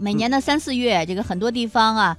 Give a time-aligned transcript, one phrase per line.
[0.00, 2.16] 每年的三四月，这个很多地方啊。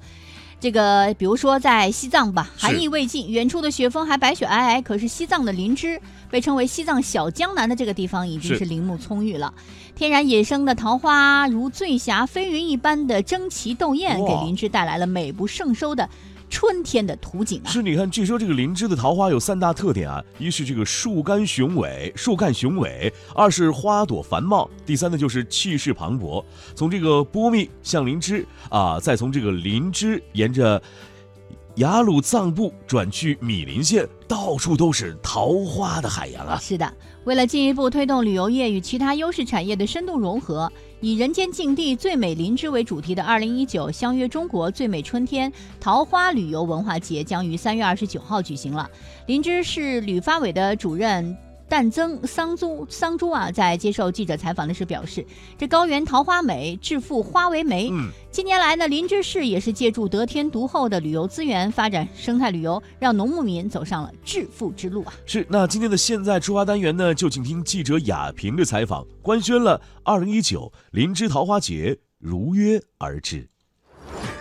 [0.62, 4.82] 这个，比如说在西藏吧，寒意未尽，远处的雪峰还白雪皑皑。
[4.82, 5.98] 可是西藏的林芝，
[6.30, 9.54] 被称为西藏小江南的这个地方，已经是林木葱郁了。
[9.96, 16.06] 天然野生的桃花如醉霞飞云一般的争奇斗艳，给林芝带来了美不胜收的。
[16.50, 26.44] 春天的图景啊，是你看，据说这个林芝的桃花有三大特点啊，一是这个树干雄伟，树干雄伟；二是花朵繁茂；第三呢就是气势磅礴。
[26.74, 30.82] 从这个波密向林芝啊，再从这个林芝沿着。
[31.76, 36.58] 雅鲁藏布转去米林县，到处都是桃花的海洋啊！
[36.60, 36.92] 是的，
[37.24, 45.50] 为了进一步推动旅游业与其他优势产业的深度融合，以“人间境地最美林芝”为主题的二零一九相约中国最美春天
[45.80, 48.88] 桃花旅游文化节将于三月二十九号举行了。
[49.26, 51.49] 林芝市旅发委的主任。
[51.70, 55.24] 但增桑珠桑珠啊，在接受记者采访的时候表示，
[55.56, 57.88] 这高原桃花美，致富花为媒。
[57.92, 65.14] 嗯，近年来呢，林芝市也是借助得天独厚的旅游资源，发展生态旅游，让农牧民走上了致富之路啊。
[65.24, 73.48] 是，那今天的现在出发单元呢，就请听记者雅萍的采访，官宣了二零一九林芝桃花节如约而至。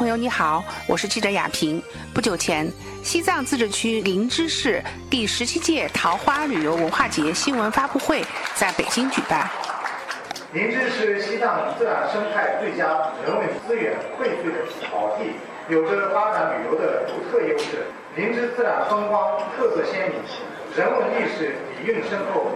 [0.00, 1.82] 朋友你好，我是记者雅萍。
[2.14, 2.66] 不久前，
[3.02, 9.46] 西藏自治区林芝市第十七届桃花旅游文化节新闻发布会在北京举办。
[10.54, 15.34] 林芝是西藏自然生态最佳、人文资源荟萃的宝地，
[15.68, 17.84] 有着发展旅游的独特优势。
[18.16, 20.18] 林芝自然风光特色鲜明，
[20.74, 22.52] 人文历史底蕴深厚。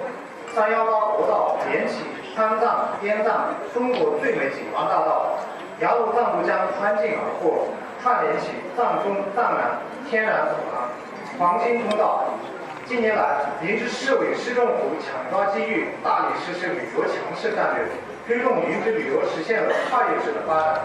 [0.54, 1.96] 三幺八国道连起
[2.34, 5.38] 川藏、滇藏中国最美景观大道。
[5.78, 7.68] 雅鲁藏布江穿境而过，
[8.02, 9.78] 串联起藏中藏南
[10.10, 10.90] 天然走廊、
[11.38, 12.24] 黄金通道。
[12.86, 17.86] 近年来，林芝市委市政府抢抓机遇，大力实施旅游强势战略，
[18.26, 20.82] 推动林芝旅游实现了跨越式的发展。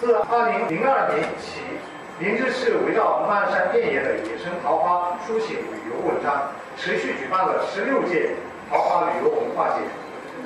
[0.00, 1.60] 自2002年起，
[2.18, 8.36] 林芝市围绕漫山遍野的野生桃花书写旅游文章，持续举办了16届
[8.70, 9.84] 桃花旅游文化节，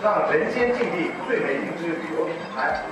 [0.03, 2.83] 让人间境地最美林芝旅游品牌。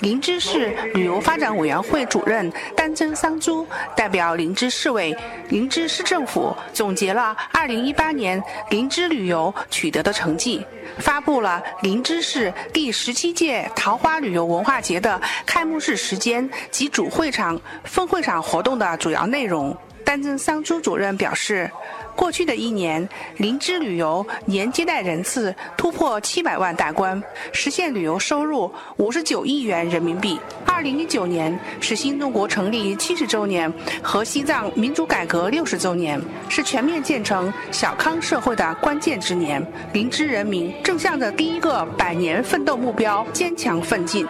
[0.00, 3.64] 林芝市旅游发展委员会主任丹增桑珠
[3.94, 5.16] 代表林芝市委、
[5.50, 10.64] 林芝市政府总结了2018年林芝旅游取得的成绩，
[10.98, 19.76] 发布了林芝市第十七届桃花旅游文化节的开幕式时间及主会场、分会场活动的主要内容。
[20.02, 21.70] 丹增桑珠主任表示。
[22.14, 27.22] 过去的一年，林芝旅游年接待人次突破七百万大关，
[27.52, 30.38] 实现旅游收入五十九亿元人民币。
[30.66, 33.72] 二零一九年是新中国成立七十周年
[34.02, 39.64] 和西藏民主改革六十周年，是全面建成小康社会的关键之年。
[39.92, 44.26] 林芝人民正向着第一个百年奋斗目标坚强奋进。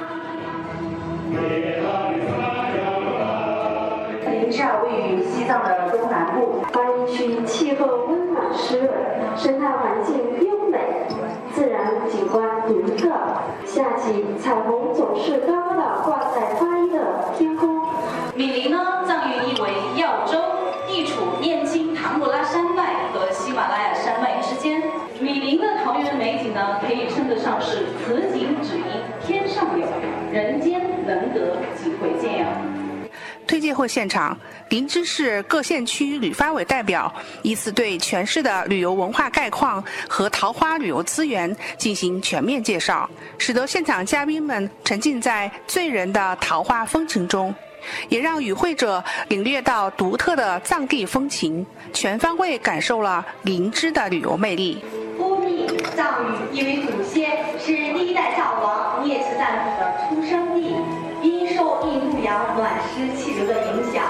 [4.26, 5.79] 林芝，位于西藏的。
[7.10, 8.90] 区气候温暖湿润，
[9.36, 10.16] 生态环境
[10.46, 10.78] 优美，
[11.54, 13.10] 自然景观独特。
[13.66, 17.80] 夏季彩虹总是高高的挂在发衣的天空。
[18.34, 20.38] 米林呢，藏语意为耀州，
[20.86, 24.82] 地处念青唐古拉山脉和喜马拉雅山脉之间。
[25.20, 28.84] 米林的桃源美景呢，可以称得上是此景只应
[29.26, 29.86] 天上有，
[30.32, 32.46] 人间能得几回见呀。
[33.46, 34.38] 推介会现场，
[34.70, 47.52] 林芝市各县区旅发委代表依次对全市的旅游文化概况和桃花旅游资源进行全面介绍，使得现场嘉宾们沉浸在醉人的桃花风情中，
[48.08, 54.84] 也让与会者领略到独特的藏地风情，全方位感受了林芝的旅游魅力。
[55.18, 55.66] 波密
[55.96, 60.76] 藏语意为祖先，是第一代藏王聂赤赞普的出生地。
[61.22, 64.02] 因受印度洋暖湿气流的影响，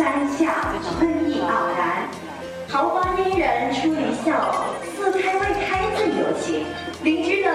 [0.00, 2.08] 山下春意盎然。
[2.66, 4.64] 桃花嫣然出离笑，
[4.96, 6.64] 似开未开自有情。
[7.02, 7.52] 邻居的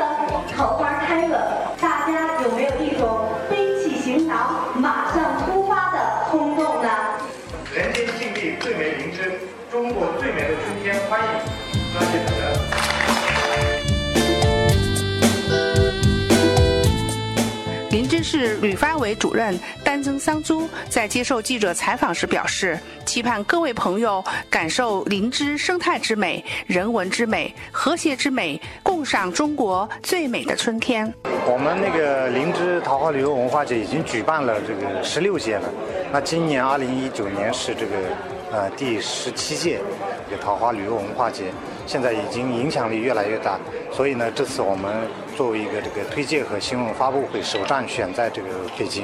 [0.56, 5.98] 桃花开了，大家有没有一种背起行囊马上出发的
[6.30, 6.88] 冲动呢？
[7.74, 9.40] 人间境地最美灵芝，
[9.72, 12.35] 中国最美的春天，欢迎
[18.38, 31.10] 市旅发委主任丹增桑珠在接受记者采访时表示，期盼各位朋友感受灵芝生态之美、人文之美、和谐之美，共赏中国最美的春天。
[31.48, 35.70] 我们那个灵芝桃花旅游文化节已经举办了这个十六届了，
[36.12, 37.96] 那今年二零一九年是这个
[38.52, 39.80] 呃第十七届
[40.30, 41.46] 这个桃花旅游文化节，
[41.86, 43.58] 现在已经影响力越来越大，
[43.92, 48.48] 所以呢，这次我们作为一个这个推介和新闻发布会首站选在这个
[48.78, 49.04] 北京，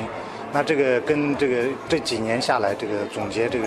[0.51, 3.65] 那这个跟这个这几年下来这个总结这个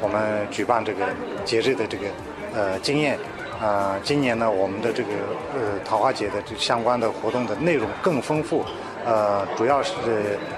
[0.00, 1.04] 我们举办这个
[1.44, 2.06] 节日的这个
[2.54, 3.18] 呃经验。
[3.58, 5.08] 啊，今年呢，我们的这个
[5.54, 8.62] 呃桃花节的这相关的活动的内容更丰富，
[9.02, 9.94] 呃，主要是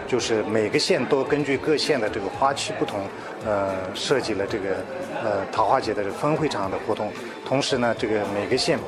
[0.08, 2.98] 就是每个县都根据各县的这个花期不同，
[3.46, 4.84] 呃，设计了这个
[5.22, 7.12] 呃桃花节的这分会场的活动。
[7.46, 8.78] 同时呢，这个每个县，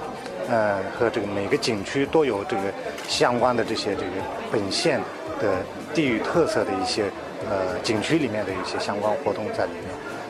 [0.48, 2.62] 呃和这个每个景区都有这个
[3.08, 4.12] 相关的这些这个
[4.50, 5.00] 本县
[5.40, 5.62] 的
[5.94, 7.04] 地域特色的一些
[7.48, 9.84] 呃景区里面的一些相关活动在里面。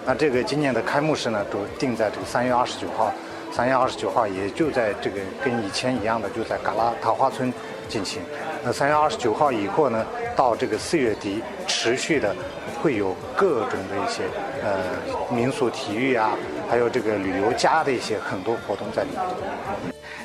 [0.06, 3.12] 那这个今年的开幕式呢，都定在这个三月二十九号。
[3.52, 7.52] 三月二十九号，也就在这个跟以前一样的，就在嘎拉桃花村
[7.88, 8.22] 进行。
[8.64, 10.06] 那三月二十九号以后呢，
[10.36, 12.32] 到这个四月底，持续的
[12.80, 14.22] 会有各种的一些
[14.62, 14.98] 呃
[15.34, 16.36] 民俗体育啊，
[16.68, 19.20] 还有这个旅游家的一些很多活动在里面。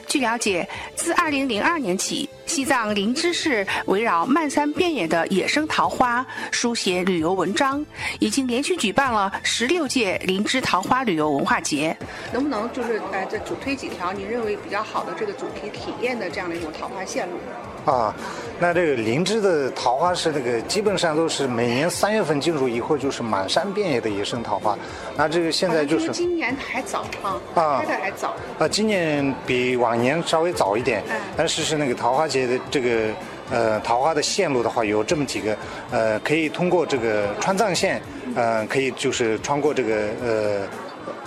[0.07, 7.83] 据了解，自2002年起，西藏林芝市围绕漫山遍野的野生桃花书写旅游文章，
[8.19, 11.97] 已经连续举办了十六届林芝桃花旅游文化节。
[12.31, 17.37] 能不能就是呃，这主推几条你认为比较好的这个主题体验的这样的一种桃花线路？
[17.85, 18.13] 啊，
[18.59, 24.75] 那这个灵芝的桃花是那个基本上都是每年三月份进入以后就是满山遍野的野生桃花。
[25.15, 28.33] 那这个现在就是今年还早哈，啊，开的还早。
[28.57, 31.03] 啊，今年比往年稍微早一点，
[31.37, 33.13] 但是是那个桃花节的这个
[33.51, 35.55] 呃桃花的线路的话有这么几个，
[35.91, 38.01] 呃，可以通过这个川藏线，
[38.35, 40.67] 呃，可以就是穿过这个呃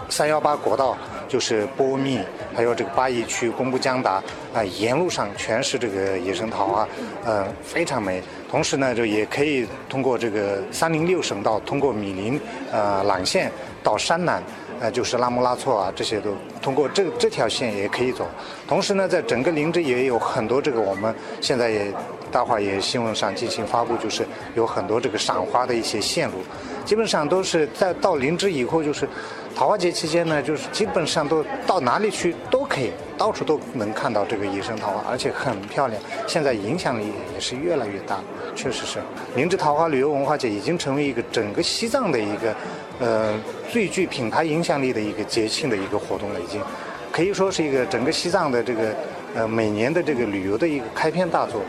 [0.08, 0.99] 三幺八国道。
[1.28, 2.19] 就是波密，
[2.54, 4.22] 还有这个巴宜区、工布江达
[4.54, 6.88] 啊，沿路上全是这个野生桃花，
[7.25, 8.22] 呃，非常美。
[8.50, 12.40] 同时呢，就也可以通过这个三零六省道，通过米林、
[12.72, 13.52] 呃朗县
[13.82, 14.42] 到山南，
[14.80, 18.26] 呃，就是拉木拉措啊，这些都通过这这条线也可以走。
[18.66, 21.92] 同时呢，在整个林芝也有很多这个我们现在也
[22.28, 26.36] 待会儿也新闻上进行发布，就是有很多这个赏花的一些线路，
[26.84, 29.08] 基本上都是在到林芝以后就是。
[29.56, 36.00] 桃花节期间呢，就是基本上都到哪里去都可以，到处都能看到这个野生桃花，而且很漂亮。
[36.28, 38.20] 现在影响力也是越来越大，
[38.54, 39.00] 确实是。
[39.34, 42.54] 灵芝桃花旅游文化节已经成为一个整个西藏的一个，
[43.00, 43.34] 呃，
[43.69, 46.62] 最具品牌影响力的一个节庆的一个活动了，已经
[47.10, 48.94] 可以说是一个整个西藏的这个，
[49.34, 51.62] 呃，每年的这个旅游的一个开篇大作。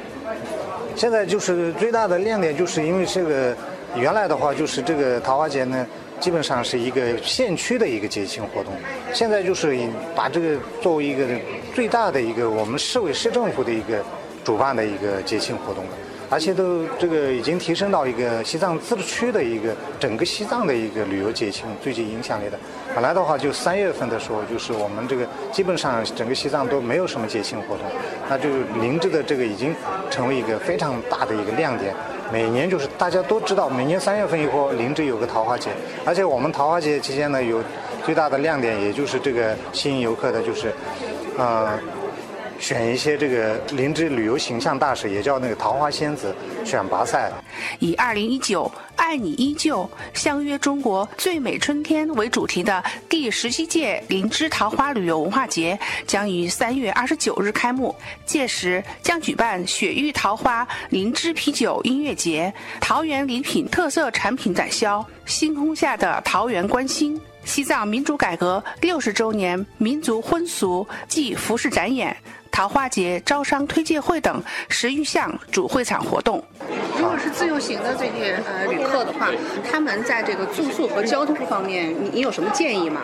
[1.00, 3.56] 现在就是最大的亮点，就是因为这个
[3.96, 5.88] 原来的话就是这个桃花节呢。
[6.19, 8.74] 基本上是一个县区的一个节庆活动，
[9.13, 9.80] 现在就是
[10.13, 11.25] 把这个作为一个
[11.74, 14.04] 最大的一个我们市委市政府的一个
[14.44, 15.92] 主办的一个节庆活动了，
[16.29, 22.59] 而且都这个已经提升到一个西藏自治区的一个整个西藏的一个旅游节庆最具影响力的。
[22.93, 27.85] 本来的话就三月份的时候，就是我们这个基本上整个西藏都没有什么节庆活动，
[28.29, 28.49] 那就
[28.79, 29.75] 林芝的这个已经
[30.12, 31.93] 成为一个非常大的一个亮点。
[32.31, 35.71] 每年就是大家都知道，每年三月份以后，林芝有个桃花节，
[36.05, 37.59] 而且我们桃花节期间呢，有
[38.05, 40.71] 最大的亮点，也就是这个吸引游客的，就是，
[41.38, 41.79] 呃。
[42.60, 46.36] 选一些这个林芝旅游形象大使，也叫那个桃花仙子
[46.66, 47.32] 选拔赛。
[47.80, 57.96] 以“二零一九爱你依旧，相约中国最美春天”为主题的第十七届林芝桃花旅游文化节将于三月二十九日开幕。
[58.25, 72.16] 届时将举办雪域桃花林芝啤酒音乐节、桃园礼品特色产品展销、星空下的桃园观星、西藏民主改革六十周年民族婚俗暨服饰展演。
[72.51, 76.44] 桃花节招商推介会等十余项主会场活动。
[76.98, 79.29] 如果是自由行的这些呃旅客的话，
[79.72, 83.01] 他们在这个住宿和交通方面，你你有什么建议吗？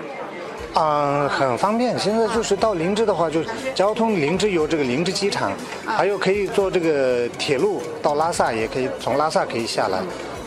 [0.78, 1.98] 嗯，很方便。
[1.98, 3.42] 现在就是到林芝的话，就
[3.74, 5.54] 交通林芝有这个林芝机场，
[5.86, 10.00] 还有可以坐这个铁路到拉萨，也可以从拉萨可以下来。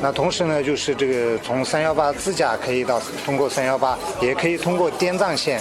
[0.02, 5.60] 那同时呢，就是这个从三幺八自驾可以到通过三幺八，也可以通过滇藏线。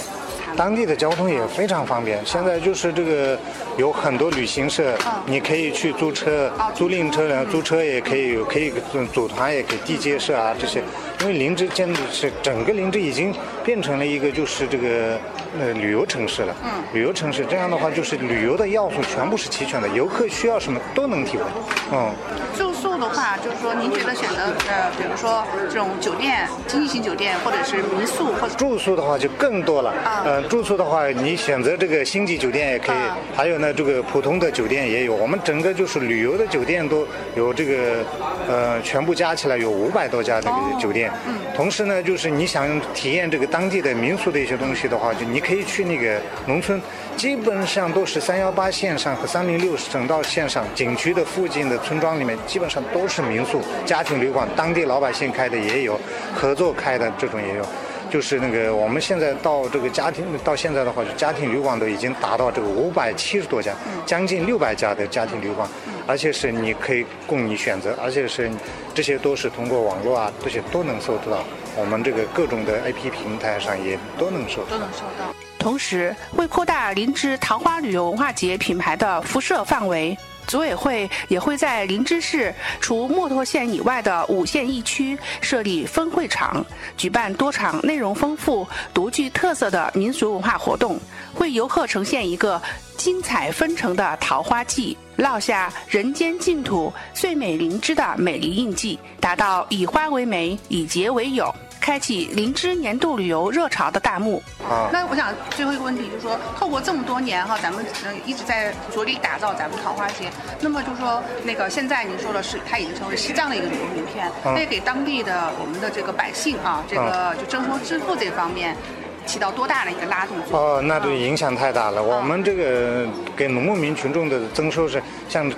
[0.56, 2.24] 当地的交通也非常方便。
[2.24, 3.38] 现在就是这个
[3.76, 4.94] 有很多旅行社，
[5.26, 8.72] 你可以去租车、租赁车，租车也可以，可以
[9.12, 10.82] 组团，也可以地接社啊这些。
[11.20, 13.34] 因为林芝现在是整个林芝已经
[13.68, 15.20] 变成了一个就是这个
[15.60, 16.56] 呃旅游城市了。
[16.64, 21.46] 嗯，旅游城市这样的话，就是旅游的要素全部是齐全的，游客需要什么都能提供。
[21.92, 22.10] 嗯。
[22.56, 24.36] 住宿的话，就是说您觉得选择
[24.70, 29.90] 呃，比如说这种酒店、经济型酒店，或者是民宿，或者住宿的话就更多了。
[30.02, 30.22] 啊。
[30.24, 32.96] 呃，住宿的话，你选择这个星级酒店也可以，
[33.36, 35.14] 还有呢，这个普通的酒店也有。
[35.14, 37.06] 我们整个就是旅游的酒店都
[37.36, 38.04] 有这个，
[38.48, 41.12] 呃，全部加起来有五百多家这个酒店。
[41.26, 41.34] 嗯。
[41.54, 46.80] 同时呢，就是你想体验这个当地的民宿的一些东西的话，就你可以去那个农村。
[47.16, 55.98] 基本上都是三幺八线上和三零六省道线上景区的附近的村庄里面，基本上都是民宿、家庭旅馆，当地老百姓开的也有，
[56.32, 57.66] 合作开的这种也有。
[58.08, 63.74] 就是那个我们现在到这个家庭到现在的话，就家庭旅馆都已经达到这个五百七十多家，
[64.06, 65.68] 将近六百家的家庭旅馆，
[66.06, 68.48] 而且是你可以供你选择，而且是
[68.94, 71.42] 这些都是通过网络啊，这些都能搜得到。
[71.78, 75.32] 我们这个各种的 A P 平台上也都能搜，都能收到。
[75.60, 80.16] 同时，为扩大灵芝桃花旅游文化节品牌的辐射范围，
[80.48, 86.64] 组委会也会在灵芝市除墨脱县以外的五县一区设立分会场，
[86.96, 90.98] 举办多场内容丰富、独具特色的民俗文化活动，
[91.36, 92.60] 为游客呈现一个
[92.96, 101.54] 精彩纷呈的桃花季，烙下人间净土最美灵芝的美丽印记，达到以花为媒，以节为友。
[101.88, 104.42] 开启灵芝年度旅游热潮的大幕。
[104.62, 107.82] 啊，那我想最后一个问题就是说，透过这么多年哈，咱们
[108.26, 110.28] 一直在着力打造咱们桃花节。
[110.60, 118.76] 那么就是说，那个现在您说的是，它已经成为西藏的一个旅游名片，那给当地的我们的这个百姓啊，这个就征收支付这方面
[119.24, 120.60] 起到多大的一个拉动作用？
[120.60, 122.02] 哦，那对影响太大了。
[122.02, 125.50] 我们这个给农牧民群众的增收是，像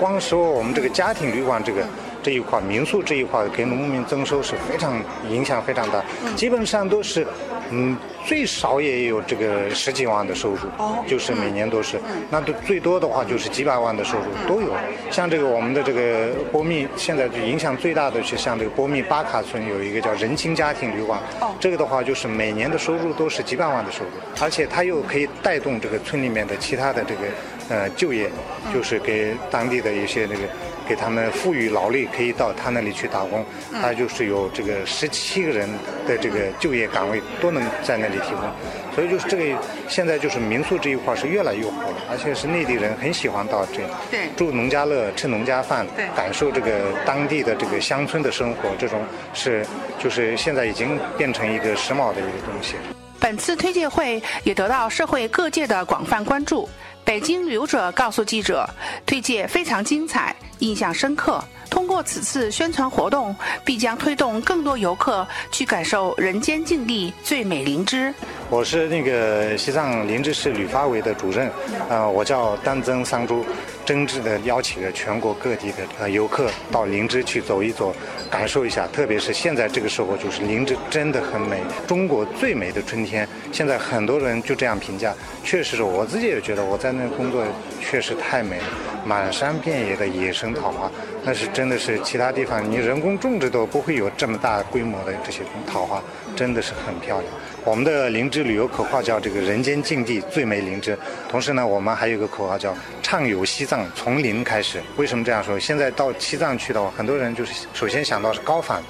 [0.00, 1.86] 光说我们这个家庭旅馆这个。
[2.28, 6.04] 这一块民宿这一块给农民增收是非常影响非常大，
[6.36, 7.26] 基本上都是，
[7.70, 10.58] 嗯，最少也有这个十几万的收入，
[11.06, 14.74] 就是每年都是，那都最多的话就是几百万的收入都有。
[15.10, 21.18] 像这个我们的这个波密，现在就影响最大的是像这个波密巴卡村有一个叫人情家庭旅馆，
[21.58, 27.22] 这个的话就是每年的收入都是几百万的收入，而且它又可以带动这个村里面的其他的这个
[27.70, 28.30] 呃就业，
[28.70, 30.42] 就是给当地的一些那个。
[30.88, 33.44] 给他们赋予劳力，可以到他那里去打工，
[33.82, 35.68] 他就是有这个十七个人
[36.06, 38.50] 的这个就业岗位都能在那里提供，
[38.94, 44.28] 所以就是这个现在就是民宿这一块是越来越火了，而且是内地人很喜欢到这对。
[44.34, 49.00] 住农家乐，吃农家饭，对感受这个当地的这个乡村的生活，这种
[49.34, 49.66] 是
[49.98, 52.76] 就是现在已经变成一个时髦的一个东西。
[53.20, 56.68] 本次推介会也得到社会各界的广泛关注。
[57.08, 58.68] 北京旅游者告诉记者，
[59.06, 61.42] 推介非常精彩，印象深刻。
[61.70, 63.34] 通过此次宣传活动，
[63.64, 68.12] 必将推动更多游客去感受人间净地最美灵芝。
[68.50, 71.50] 我是那个西藏林芝市旅发委的主任，
[71.90, 73.44] 呃，我叫丹增桑珠。
[73.84, 77.94] 真挚的邀请了全国各地的呃游客到林芝去走一走，
[78.30, 78.86] 感受一下。
[78.88, 83.26] 特别是现在这个时候，就是林芝真的很美，中国最美的春天。
[83.50, 87.42] 现在很多人就这样评价，确实是我自己也觉得我在那工作
[87.80, 88.64] 确实太美了，
[89.06, 90.90] 满山遍野的野生桃花，
[91.22, 96.02] 那是真的是其他地方你人工种植都不会有这么大规模的这些桃花，
[96.36, 97.32] 真的是很漂亮。
[97.68, 100.98] 我们的灵芝旅游口号叫“这个人间净地最美灵芝”，
[101.28, 104.80] 同时呢，我们还有一个口号叫“畅游西藏从零开始”。
[104.96, 105.60] 为什么这样说？
[105.60, 108.82] 现在到西藏去的话，很多人就是首先想到是高反，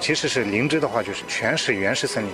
[0.00, 2.30] 其实是灵芝的话就是全是原始森林，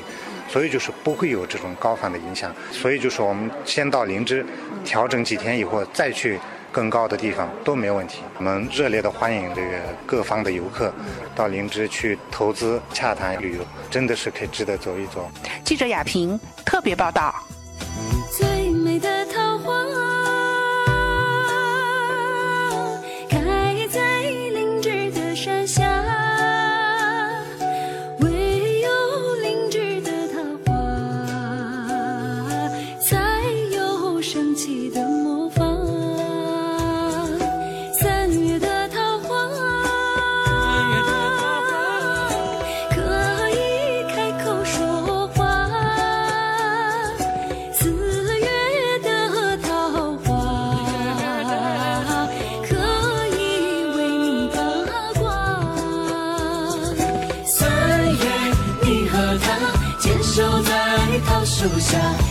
[0.48, 2.52] 所以就是不会有这种高反的影响。
[2.72, 4.44] 所以就是我们先到灵芝，
[4.84, 6.36] 调整几天以后再去。
[6.72, 8.22] 更高的地方都没问题。
[8.38, 10.92] 我们热烈的欢迎这个各方的游客
[11.36, 15.30] 到灵芝去投资、洽谈旅游，真的是可以值得走一走。
[15.62, 17.34] 记者亚平特别报道。
[61.92, 62.21] 树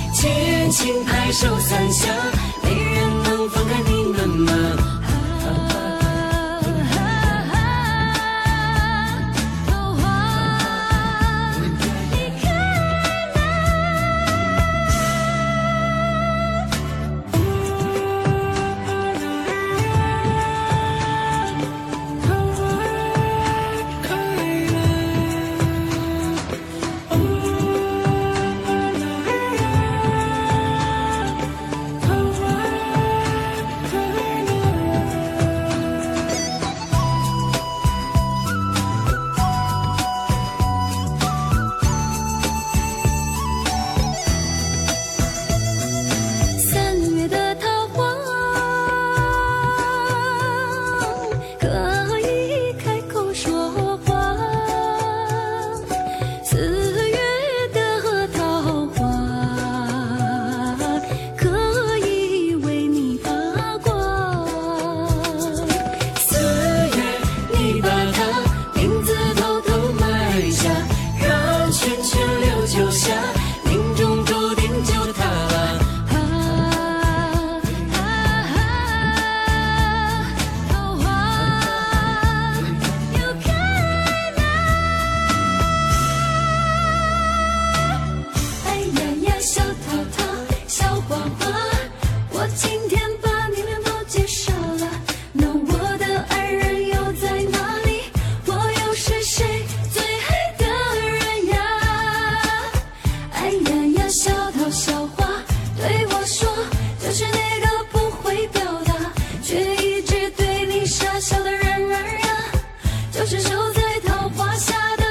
[113.21, 113.37] 我守
[113.73, 115.03] 在桃花下的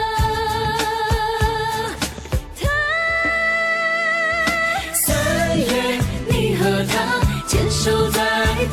[2.60, 2.66] 他，
[4.92, 5.64] 三月
[6.26, 8.20] 你和他牵手在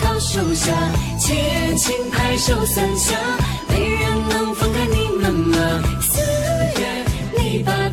[0.01, 0.73] 桃树下，
[1.19, 3.15] 轻轻拍手三下，
[3.69, 5.83] 没人能分开你们啊。
[6.01, 6.19] 四
[6.81, 7.05] 月
[7.37, 7.86] 你把。